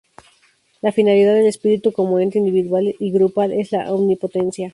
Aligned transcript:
La 0.81 0.91
finalidad 0.91 1.35
del 1.35 1.45
espíritu 1.45 1.91
como 1.93 2.17
ente 2.17 2.39
individual 2.39 2.95
y 2.97 3.11
grupal 3.11 3.51
es 3.51 3.71
la 3.71 3.93
omnipotencia. 3.93 4.69